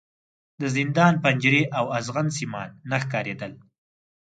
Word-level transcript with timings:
د 0.61 0.61
زندان 0.75 1.13
پنجرې 1.23 1.63
او 1.77 1.85
ازغن 1.97 2.27
سیمان 2.37 2.69
نه 2.89 2.97
ښکارېدل. 3.03 3.51